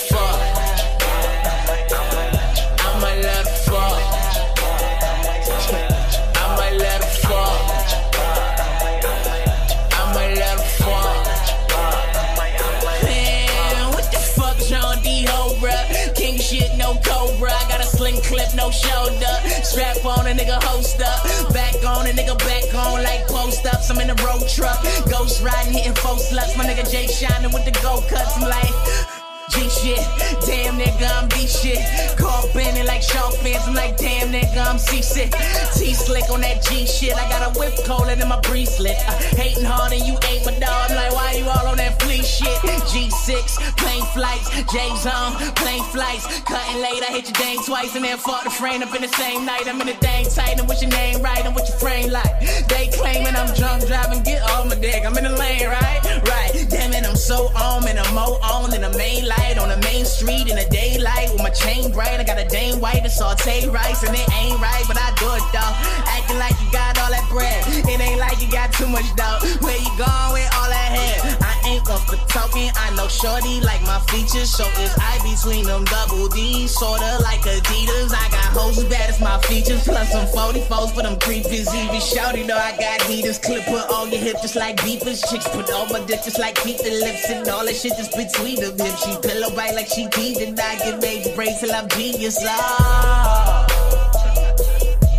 clip, 18.70 18.82
no 18.84 18.88
shoulder. 18.88 19.64
Strap 19.64 20.04
on 20.04 20.26
a 20.26 20.30
nigga 20.30 20.62
host 20.64 21.00
up. 21.00 21.52
Back 21.52 21.74
on 21.84 22.06
a 22.06 22.10
nigga 22.10 22.38
back 22.38 22.74
on 22.74 23.02
like 23.02 23.26
post 23.26 23.66
ups. 23.66 23.90
I'm 23.90 23.98
in 24.00 24.10
a 24.10 24.14
road 24.14 24.48
truck. 24.48 24.82
Ghost 25.10 25.42
riding, 25.42 25.72
hitting 25.72 25.94
four 25.94 26.16
sluts. 26.16 26.56
My 26.56 26.64
nigga 26.64 26.90
Jay 26.90 27.06
shining 27.06 27.52
with 27.52 27.64
the 27.64 27.78
gold 27.82 28.06
cuts. 28.08 28.36
I'm 28.36 28.48
like. 28.48 29.19
G 29.50 29.68
shit, 29.68 29.98
damn 30.46 30.78
nigga, 30.78 31.10
I'm 31.18 31.28
B 31.28 31.46
shit. 31.46 31.78
Call 32.16 32.48
Benny 32.54 32.84
like 32.84 33.02
shark 33.02 33.34
fans. 33.42 33.66
I'm 33.66 33.74
like, 33.74 33.96
damn 33.96 34.30
nigga, 34.30 34.64
I'm 34.64 34.78
seasick. 34.78 35.32
T 35.74 35.92
slick 35.92 36.30
on 36.30 36.40
that 36.42 36.62
G 36.62 36.86
shit. 36.86 37.16
I 37.16 37.28
got 37.28 37.50
a 37.50 37.58
whip 37.58 37.74
colder 37.84 38.14
than 38.14 38.28
my 38.28 38.40
bracelet. 38.40 38.96
Uh, 39.08 39.12
hating 39.34 39.64
hard 39.64 39.92
and 39.92 40.06
you 40.06 40.14
ain't 40.30 40.46
my 40.46 40.54
dog. 40.58 40.90
I'm 40.90 40.96
like, 40.96 41.12
why 41.12 41.32
you 41.34 41.44
all 41.50 41.66
on 41.66 41.78
that 41.78 42.00
flea 42.00 42.22
shit? 42.22 42.54
G6, 42.90 43.76
plane 43.76 44.06
flights, 44.14 44.50
J's 44.70 45.06
on, 45.06 45.34
plane 45.54 45.82
flights. 45.90 46.26
Cutting 46.42 46.80
late, 46.80 47.02
I 47.02 47.10
hit 47.10 47.26
your 47.26 47.34
dang 47.34 47.58
twice 47.64 47.94
and 47.96 48.04
then 48.04 48.18
fuck 48.18 48.44
the 48.44 48.50
frame 48.50 48.82
up 48.82 48.94
in 48.94 49.02
the 49.02 49.12
same 49.18 49.44
night. 49.44 49.66
I'm 49.66 49.80
in 49.80 49.88
the 49.88 49.98
dang 50.00 50.26
tight 50.26 50.58
and 50.58 50.68
with 50.68 50.80
your 50.80 50.90
name 50.90 51.22
right 51.22 51.44
and 51.44 51.54
with 51.54 51.68
your 51.68 51.78
frame 51.78 52.10
like. 52.10 52.38
They 52.68 52.88
claiming 52.94 53.34
I'm 53.34 53.52
drunk 53.54 53.86
driving, 53.86 54.22
get 54.22 54.42
off 54.42 54.68
my 54.68 54.76
dick. 54.76 55.04
I'm 55.04 55.16
in 55.18 55.24
the 55.24 55.34
lane, 55.34 55.66
right? 55.66 56.00
Right. 56.26 56.66
Damn 56.70 56.92
it, 56.92 57.04
I'm 57.06 57.16
so 57.16 57.50
on 57.56 57.86
and 57.88 57.98
I'm 57.98 58.14
more 58.14 58.38
on 58.44 58.70
than 58.70 58.82
the 58.82 58.96
main 58.96 59.26
light 59.26 59.39
on 59.58 59.68
the 59.68 59.80
main 59.86 60.04
street 60.04 60.48
in 60.48 60.56
the 60.56 60.66
daylight 60.70 61.30
with 61.32 61.42
my 61.42 61.50
chain 61.50 61.90
bright. 61.92 62.20
I 62.20 62.24
got 62.24 62.38
a 62.38 62.48
dame 62.48 62.80
white 62.80 63.02
and 63.02 63.10
saute 63.10 63.68
rice 63.68 64.02
and 64.02 64.14
it 64.14 64.28
ain't 64.34 64.60
right, 64.60 64.84
but 64.86 64.96
I 64.98 65.12
do 65.16 65.28
it 65.36 65.44
though. 65.52 65.72
Acting 66.08 66.38
like 66.38 66.56
you 66.60 66.70
got 66.72 66.98
all 66.98 67.10
that 67.10 67.26
bread. 67.30 67.64
It 67.88 68.00
ain't 68.00 68.20
like 68.20 68.40
you 68.40 68.50
got 68.50 68.72
too 68.72 68.88
much 68.88 69.06
dough. 69.16 69.40
Where 69.60 69.76
you 69.76 69.92
going 69.96 70.32
with 70.34 70.50
all 70.56 70.68
that 70.68 70.90
head? 70.92 71.38
I 71.40 71.59
ain't 71.70 71.88
one 71.88 72.02
for 72.06 72.16
talking. 72.28 72.70
I 72.74 72.94
know 72.96 73.08
shorty 73.08 73.60
like 73.60 73.82
my 73.82 74.00
features, 74.10 74.50
so 74.50 74.64
it's 74.82 74.96
I 74.98 75.18
between 75.22 75.64
them 75.66 75.84
double 75.84 76.28
D's, 76.28 76.76
sorta 76.76 77.18
like 77.22 77.42
Adidas. 77.42 78.12
I 78.12 78.26
got 78.30 78.50
hoes 78.56 78.78
as 78.78 78.84
bad 78.84 79.10
as 79.10 79.20
my 79.20 79.38
features, 79.42 79.84
plus 79.84 80.10
some 80.12 80.26
44s 80.26 80.94
for 80.94 81.02
them 81.02 81.18
creepers. 81.20 81.72
Even 81.74 82.00
shouty 82.00 82.46
though 82.46 82.56
I 82.56 82.76
got 82.76 83.02
heaters. 83.02 83.38
Clip 83.38 83.64
put 83.64 83.88
on 83.90 84.10
your 84.10 84.20
hip 84.20 84.36
just 84.42 84.56
like 84.56 84.76
beepers. 84.78 85.22
Chicks 85.30 85.48
put 85.48 85.70
on 85.70 85.88
my 85.92 86.00
dick 86.06 86.22
just 86.24 86.38
like 86.38 86.56
keep 86.56 86.78
the 86.78 86.90
lips 86.90 87.30
and 87.30 87.46
all 87.48 87.64
that 87.64 87.76
shit 87.76 87.92
just 87.96 88.16
between 88.16 88.60
them 88.60 88.76
hips. 88.78 89.04
She 89.04 89.16
pillow 89.22 89.54
bite 89.54 89.74
like 89.74 89.88
she 89.88 90.08
teasing. 90.08 90.58
I 90.58 90.76
get 90.76 91.00
major 91.00 91.34
breaks 91.34 91.60
till 91.60 91.72
I'm 91.72 91.88
genius. 91.88 92.38
Oh. 92.42 93.66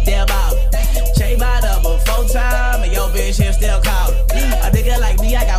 Damn 0.05 0.29
out. 0.29 0.55
Chain 1.15 1.39
by 1.39 1.61
double 1.61 1.97
full 1.99 2.25
time, 2.25 2.83
and 2.83 2.91
your 2.91 3.07
bitch 3.09 3.41
here 3.41 3.53
still 3.53 3.81
calling. 3.81 4.17
A 4.61 4.69
nigga 4.73 4.99
like 4.99 5.19
me, 5.19 5.35
I 5.35 5.43
got 5.45 5.50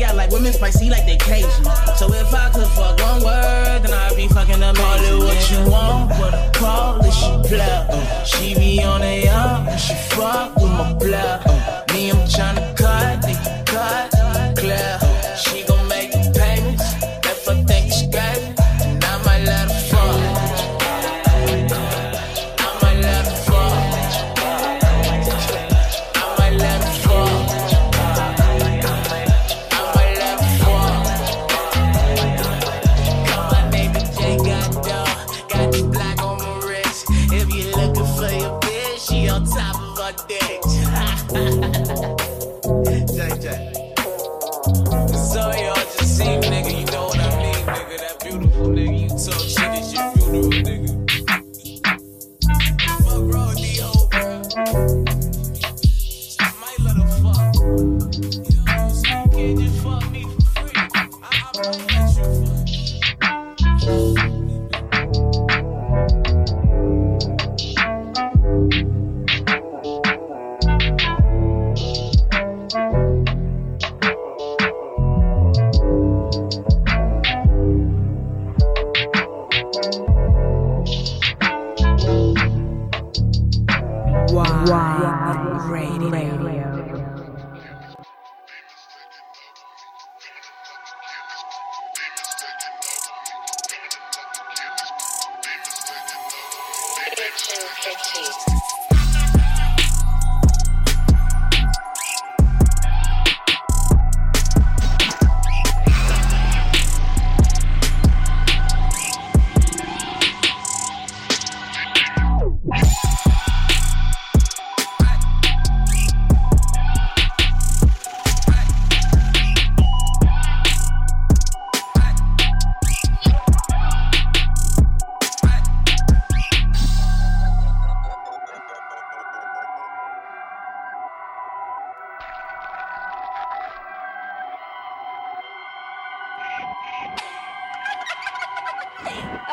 women 0.00 0.10
I 0.10 0.24
like 0.24 0.30
women 0.30 0.52
spicy 0.52 0.90
like 0.90 1.06
they 1.06 1.16
Cajun. 1.16 1.64
So 1.96 2.12
if 2.12 2.32
I 2.32 2.50
could 2.50 2.66
fuck 2.68 2.98
one 3.00 3.22
word, 3.22 3.82
then 3.82 3.92
I'd 3.92 4.16
be 4.16 4.28
fucking 4.28 4.54
amazing. 4.54 4.74
Call 4.74 5.04
it 5.04 5.24
what 5.24 5.50
you 5.50 5.70
want, 5.70 6.08
but 6.10 6.34
I 6.34 6.50
call 6.52 7.04
it 7.04 7.12
she 7.12 7.48
play. 7.48 7.86
Uh. 7.88 8.24
She 8.24 8.54
be 8.54 8.82
on 8.82 9.02
a 9.02 9.24
yacht, 9.24 9.68
and 9.68 9.80
she 9.80 9.94
fuck 9.94 10.56
with 10.56 10.70
my 10.70 10.92
blood. 10.94 11.42
Uh. 11.46 11.84
Me, 11.92 12.10
I'm 12.10 12.16
tryna 12.26 12.76
cut, 12.76 13.20
nigga, 13.22 13.66
cut, 13.66 14.56
clear. 14.56 14.99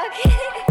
Real 0.10 0.58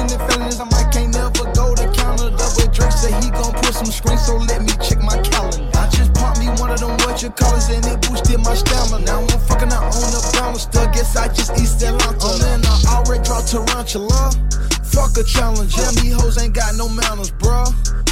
many 0.00 0.16
feelings, 0.32 0.60
I 0.60 0.64
might 0.64 0.88
can't 0.92 1.12
never 1.12 1.44
go 1.52 1.74
to 1.74 1.86
counter. 1.92 2.30
Double 2.32 2.68
Drake 2.72 2.92
said 2.92 3.12
he 3.22 3.30
gon' 3.30 3.52
put 3.60 3.74
some 3.74 3.92
screens, 3.92 4.24
so 4.24 4.36
let 4.36 4.62
me 4.62 4.72
check 4.80 5.02
my 5.02 5.16
calendar. 5.20 5.68
I 5.76 5.88
just 5.90 6.12
popped 6.14 6.38
me 6.40 6.48
one 6.56 6.70
of 6.70 6.80
them 6.80 6.96
what 7.04 7.22
you 7.22 7.30
call 7.30 7.54
and 7.54 7.84
it 7.86 8.00
boosted 8.08 8.40
my 8.40 8.54
stamina. 8.54 9.04
Now 9.04 9.20
I'm 9.20 9.40
fucking 9.48 9.72
out 9.72 9.92
on 9.92 10.10
the 10.12 10.22
banister, 10.32 10.88
guess 10.92 11.16
I 11.16 11.28
just 11.28 11.52
East 11.58 11.82
Atlanta. 11.82 12.16
Oh 12.20 12.38
man, 12.40 12.60
I 12.64 12.96
already 12.96 13.22
draw 13.24 13.40
tarantula. 13.40 14.32
Fuck 14.84 15.16
a 15.18 15.24
challenge, 15.24 15.76
yeah, 15.76 15.90
me 16.02 16.10
hoes 16.10 16.38
ain't 16.38 16.54
got 16.54 16.74
no 16.74 16.88
manners, 16.88 17.30
bruh. 17.32 17.70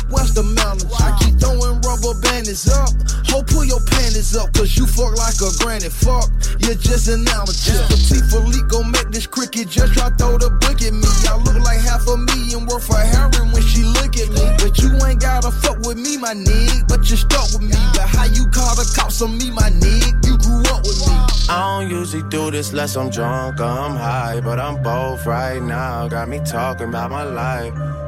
What's 0.08 0.32
the 0.32 0.42
mountains? 0.42 0.88
I 0.96 1.12
keep 1.20 1.36
throwing 1.36 1.80
rubber 1.84 2.16
bandits 2.20 2.68
up. 2.68 2.88
Ho, 3.28 3.42
pull 3.44 3.64
your 3.64 3.80
panties 3.84 4.34
up, 4.34 4.52
cause 4.54 4.76
you 4.76 4.86
fuck 4.86 5.12
like 5.20 5.36
a 5.44 5.52
granny. 5.60 5.92
Fuck, 5.92 6.32
you're 6.64 6.80
just 6.80 7.08
an 7.08 7.28
amateur. 7.28 7.76
Patek 7.92 8.24
Philippe 8.32 8.68
gon' 8.72 8.90
make 8.90 9.10
this 9.12 9.26
cricket 9.26 9.68
just 9.68 9.92
try 9.92 10.08
throw 10.16 10.38
the 10.38 10.48
book 10.48 10.80
at 10.80 10.96
me. 10.96 11.08
I 11.28 11.36
look 11.36 11.60
like 11.60 11.80
half 11.84 12.08
a 12.08 12.16
million 12.16 12.64
worth 12.64 12.88
of 12.88 13.04
heroin 13.04 13.52
when 13.52 13.62
she 13.62 13.84
look 13.84 14.16
at 14.16 14.32
me. 14.32 14.44
But 14.56 14.80
you 14.80 14.96
ain't 15.04 15.20
gotta 15.20 15.50
fuck 15.52 15.84
with 15.84 15.98
me, 16.00 16.16
my 16.16 16.32
nigga. 16.32 16.88
But 16.88 17.04
you 17.10 17.16
stuck 17.16 17.52
with 17.52 17.68
me. 17.68 17.76
But 17.92 18.08
how 18.08 18.24
you 18.24 18.48
call 18.48 18.74
the 18.80 18.88
cops 18.96 19.20
on 19.20 19.36
me, 19.36 19.50
my 19.52 19.68
nigga? 19.68 20.24
You 20.24 20.40
grew 20.40 20.64
up 20.72 20.88
with 20.88 21.04
me. 21.04 21.12
I 21.52 21.80
don't 21.80 21.90
usually 21.90 22.24
do 22.28 22.50
this 22.50 22.72
less 22.72 22.96
I'm 22.96 23.10
drunk 23.10 23.60
or 23.60 23.64
I'm 23.64 23.96
high, 23.96 24.40
but 24.40 24.58
I'm 24.58 24.82
both 24.82 25.26
right 25.26 25.60
now. 25.60 26.08
Got 26.08 26.28
me 26.28 26.40
talking 26.44 26.88
about 26.88 27.10
my 27.10 27.24
life. 27.24 28.07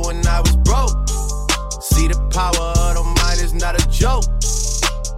When 0.00 0.26
I 0.26 0.40
was 0.40 0.56
broke. 0.56 0.96
See 1.82 2.08
the 2.08 2.18
power 2.30 2.72
of 2.88 2.94
the 2.94 3.04
mind 3.20 3.40
is 3.40 3.52
not 3.52 3.74
a 3.74 3.84
joke. 3.90 4.24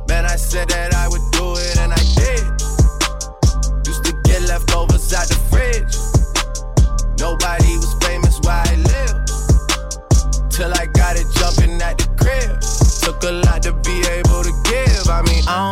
Man, 0.08 0.26
I 0.26 0.36
said 0.36 0.68
that 0.68 0.94
I 0.94 1.08
would 1.08 1.23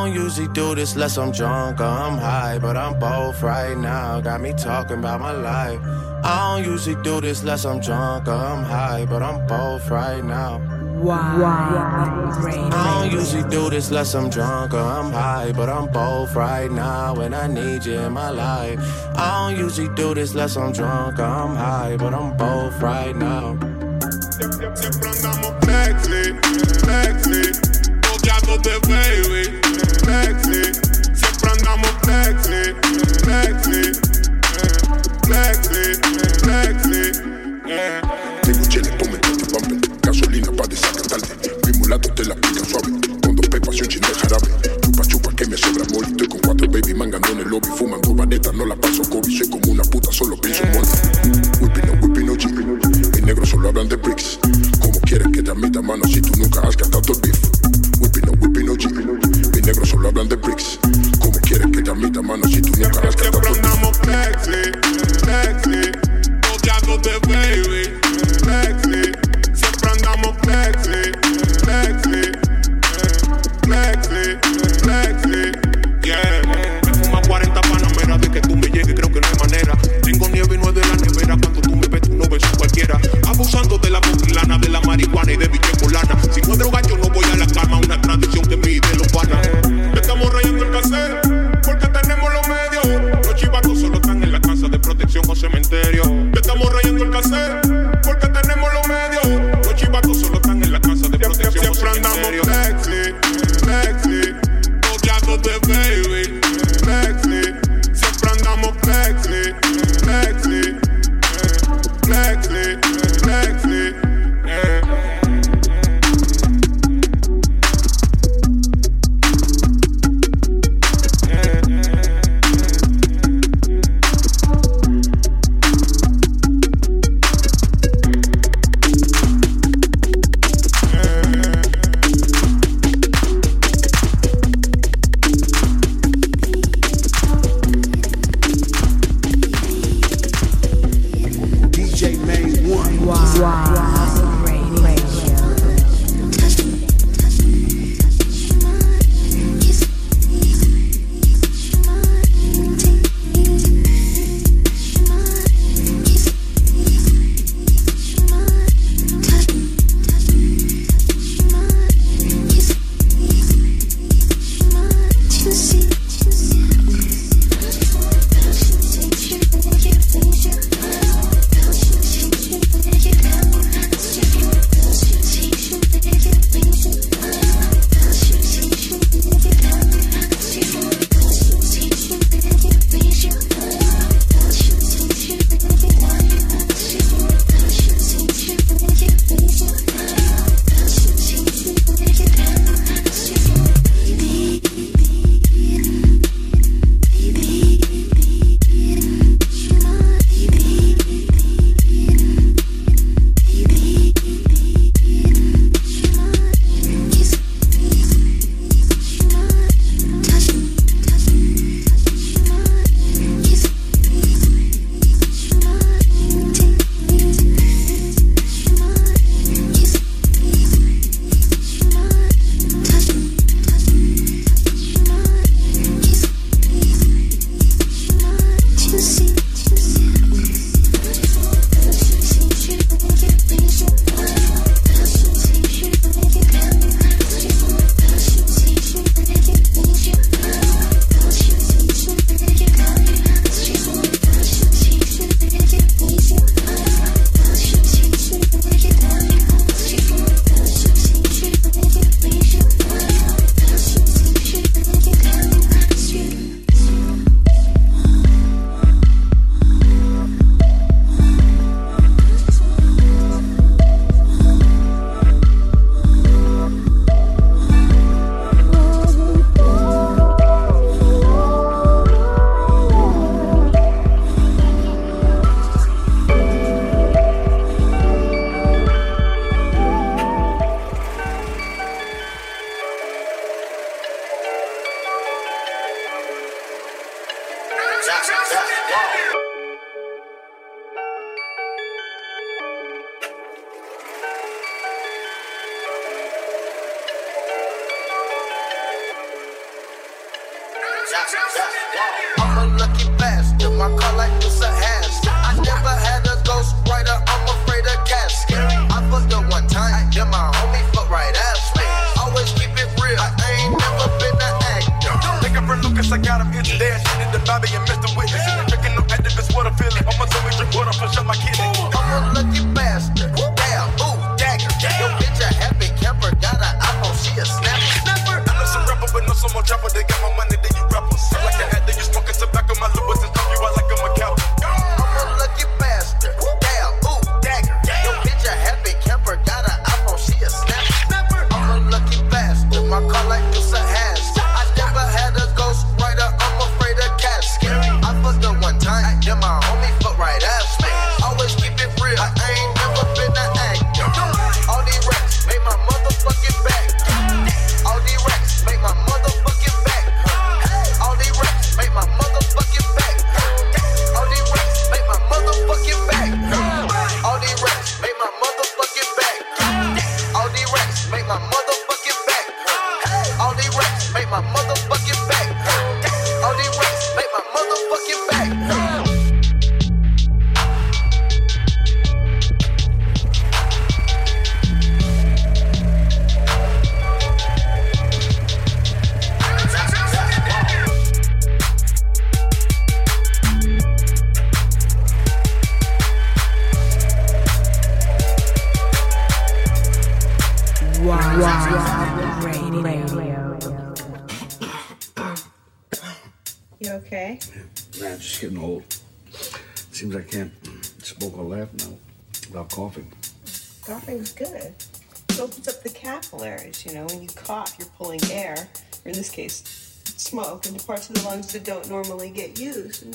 don't 0.05 0.15
usually 0.15 0.49
do 0.49 0.75
this 0.75 0.95
unless 0.95 1.17
I'm 1.17 1.31
drunk 1.31 1.81
or 1.81 1.85
I'm 1.85 2.19
high, 2.19 2.59
but 2.59 2.77
I'm 2.77 2.99
both 2.99 3.41
right 3.43 3.77
now. 3.77 4.21
Got 4.21 4.41
me 4.41 4.53
talking 4.53 4.99
about 4.99 5.21
my 5.21 5.31
life. 5.31 5.81
I 6.25 6.57
don't 6.57 6.69
usually 6.69 7.01
do 7.03 7.21
this 7.21 7.43
unless 7.43 7.65
I'm 7.65 7.81
drunk 7.81 8.27
or 8.27 8.33
I'm 8.33 8.65
high, 8.65 9.07
but 9.09 9.23
I'm 9.23 9.47
both 9.47 9.89
right 9.91 10.25
now. 10.25 10.59
Why? 11.01 11.39
Why? 11.39 12.71
I 12.73 13.01
don't 13.01 13.13
usually 13.13 13.49
do 13.49 13.71
this 13.71 13.91
unless 13.91 14.15
I'm 14.15 14.29
drunk 14.29 14.75
or 14.75 14.81
I'm 14.81 15.13
high, 15.13 15.53
but 15.53 15.69
I'm 15.69 15.87
both 15.93 16.35
right 16.35 16.71
now, 16.71 17.15
and 17.21 17.35
I 17.35 17.47
need 17.47 17.85
you 17.85 17.99
in 17.99 18.13
my 18.13 18.31
life. 18.31 18.81
I 19.17 19.51
don't 19.51 19.59
usually 19.59 19.95
do 19.95 20.15
this 20.15 20.33
unless 20.33 20.57
I'm 20.57 20.73
drunk 20.73 21.21
or 21.21 21.25
I'm 21.25 21.55
high, 21.55 21.97
but 21.97 22.13
I'm 22.13 22.37
both 22.37 22.81
right 22.83 23.15
now. 23.15 23.57
Siempre 24.73 25.11
andamos 25.11 25.55
flexi, 25.61 26.35
flexi, 26.83 27.53
boqueándote 28.03 28.81
baby, 28.89 29.62
flexi. 30.13 30.63
Siempre 31.15 31.51
andamos 31.51 31.91
flexi, 32.03 32.61
flexi, 33.25 33.81
flexi, 35.25 35.85
flexi. 36.43 37.03
Tengo 38.43 38.65
cheles, 38.69 38.99
tomen, 38.99 39.21
bumper, 39.53 39.79
gasolina 40.03 40.53
pa' 40.53 40.67
desacatarte. 40.67 41.33
Mi 41.67 41.79
mulato 41.79 42.13
te 42.15 42.25
la 42.25 42.35
pica 42.35 42.65
suave, 42.65 42.93
con 43.23 43.37
dos 43.37 43.49
pepas 43.49 43.77
y 43.77 43.83
un 43.83 43.89
chin 43.89 44.03
de 44.03 44.15
jarabe. 44.15 44.49
Chupa, 44.83 45.05
chupa, 45.07 45.31
que 45.35 45.47
me 45.47 45.57
sobra 45.57 45.85
moli. 45.93 46.09
Estoy 46.11 46.29
con 46.29 46.41
cuatro 46.41 46.69
baby 46.69 46.95
mangando 46.95 47.29
en 47.29 47.39
el 47.39 47.49
lobby, 47.49 47.69
fumando 47.79 48.15
baneta, 48.15 48.53
no 48.53 48.67
la 48.67 48.77
paso 48.77 49.03
COVID. 49.09 49.39
Soy 49.39 49.49
como 49.49 49.73
una 49.73 49.85
puta, 49.85 50.13
solo 50.13 50.37
pienso 50.37 50.63
en 50.65 50.73
money. 50.73 50.91
Whipping 51.61 51.89
up, 51.89 52.03
whipping 52.03 52.29
OG. 52.29 52.45
Mis 53.13 53.23
negros 53.23 53.49
solo 53.49 53.69
hablan 53.69 53.89
de 53.89 53.97
bricks. 53.97 54.42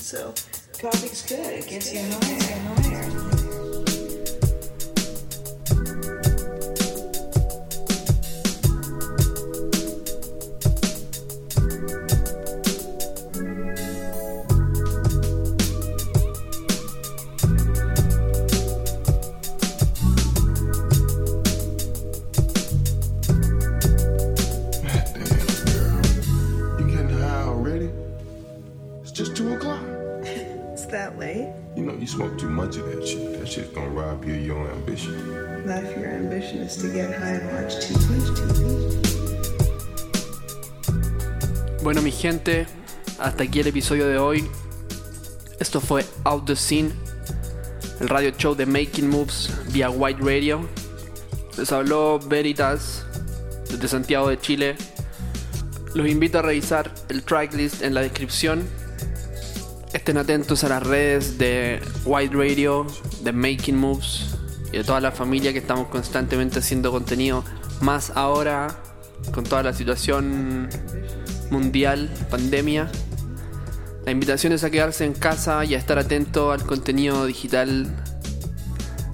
So, 0.08 0.34
coughing's 0.80 1.22
good. 1.24 1.53
It 1.53 1.68
gets 1.68 1.91
you 1.91 1.99
higher 1.99 2.14
and 2.53 2.68
higher. 2.86 3.03
You 26.80 26.88
getting 26.88 27.10
high 27.10 27.43
already? 27.43 27.89
It's 29.01 29.12
just 29.12 29.36
two 29.36 29.53
o'clock. 29.53 29.97
That 30.91 31.19
late. 31.19 31.51
You 31.75 31.83
know, 31.83 31.93
you 31.99 32.07
smoke 32.07 32.38
too 32.38 32.49
much 32.49 32.77
of 32.77 32.85
that 32.85 33.05
shit. 33.05 33.38
That 33.39 33.47
shit's 33.47 33.73
gonna 33.75 33.89
rob 33.89 34.23
you 34.23 34.35
of 34.35 34.41
your 34.41 34.71
ambition. 34.71 35.13
Not 35.65 35.83
if 35.83 35.97
your 35.97 36.07
ambition 36.07 36.59
is 36.59 36.77
to 36.77 36.88
get 36.88 37.13
high 37.13 37.41
and 37.41 37.51
watch 37.51 37.75
TV. 37.75 37.97
Bueno, 41.83 42.01
mi 42.01 42.11
gente, 42.11 42.67
hasta 43.19 43.43
aquí 43.43 43.59
el 43.59 43.67
episodio 43.67 44.07
de 44.07 44.17
hoy. 44.17 44.49
Esto 45.59 45.81
fue 45.81 46.05
Out 46.23 46.45
the 46.45 46.55
Scene, 46.55 46.93
el 47.99 48.07
radio 48.07 48.31
show 48.38 48.55
de 48.55 48.65
Making 48.65 49.09
Moves 49.09 49.51
vía 49.73 49.89
White 49.89 50.21
Radio. 50.21 50.69
Les 51.57 51.69
habló 51.73 52.17
Veritas 52.17 53.05
desde 53.69 53.89
Santiago 53.89 54.29
de 54.29 54.39
Chile. 54.39 54.77
Los 55.93 56.07
invito 56.07 56.39
a 56.39 56.43
revisar 56.43 56.93
el 57.09 57.23
tracklist 57.23 57.81
en 57.81 57.93
la 57.93 58.01
descripción. 58.01 58.63
Estén 59.93 60.17
atentos 60.17 60.65
a 60.65 60.69
las 60.69 60.83
redes 60.83 61.38
de 61.38 61.81
White 62.03 62.35
Radio, 62.35 62.85
de 63.21 63.31
Making 63.31 63.77
Moves 63.77 64.35
y 64.71 64.77
de 64.77 64.83
toda 64.83 64.99
la 64.99 65.11
familia 65.11 65.53
que 65.53 65.59
estamos 65.59 65.88
constantemente 65.88 66.59
haciendo 66.59 66.91
contenido. 66.91 67.43
Más 67.79 68.11
ahora 68.15 68.67
con 69.33 69.45
toda 69.45 69.63
la 69.63 69.73
situación 69.73 70.67
mundial, 71.51 72.13
pandemia. 72.29 72.91
La 74.05 74.11
invitación 74.11 74.51
es 74.53 74.65
a 74.65 74.69
quedarse 74.69 75.05
en 75.05 75.13
casa 75.13 75.63
y 75.63 75.73
a 75.73 75.77
estar 75.77 75.97
atento 75.97 76.51
al 76.51 76.65
contenido 76.65 77.25
digital. 77.25 77.88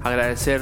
Agradecer 0.02 0.60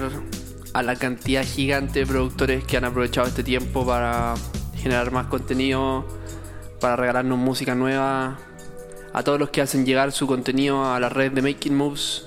a 0.75 0.83
la 0.83 0.97
cantidad 0.97 1.43
gigante 1.43 2.01
de 2.01 2.07
productores 2.07 2.65
que 2.65 2.77
han 2.77 2.85
aprovechado 2.85 3.27
este 3.29 3.43
tiempo 3.43 3.87
para 3.87 4.35
generar 4.77 5.11
más 5.11 5.27
contenido, 5.27 6.07
para 6.81 6.97
regalarnos 6.97 7.39
música 7.39 7.75
nueva. 7.75 8.39
A 9.15 9.23
todos 9.23 9.39
los 9.39 9.51
que 9.51 9.61
hacen 9.61 9.85
llegar 9.85 10.11
su 10.13 10.27
contenido 10.27 10.87
a 10.87 10.99
la 10.99 11.11
red 11.11 11.33
de 11.33 11.43
Making 11.43 11.77
Moves, 11.77 12.25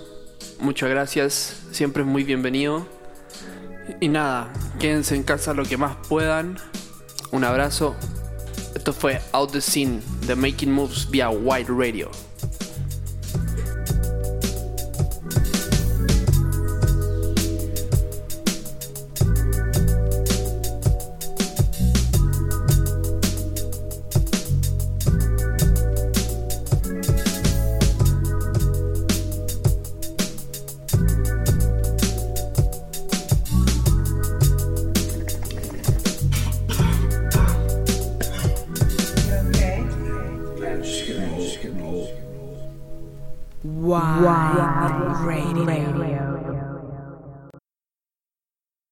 muchas 0.60 0.88
gracias, 0.90 1.64
siempre 1.72 2.04
es 2.04 2.08
muy 2.08 2.24
bienvenido. 2.24 2.86
Y 4.00 4.08
nada, 4.08 4.54
quédense 4.80 5.16
en 5.16 5.24
casa 5.24 5.56
lo 5.56 5.64
que 5.64 5.78
más 5.78 5.98
puedan. 6.08 6.58
Un 7.32 7.44
abrazo. 7.44 7.96
Esto 8.76 8.94
fue 8.94 9.20
Out 9.32 9.52
the 9.54 9.62
Scene 9.62 10.00
de 10.28 10.36
Making 10.36 10.72
Moves 10.72 11.10
vía 11.10 11.30
White 11.30 11.72
Radio. 11.76 12.12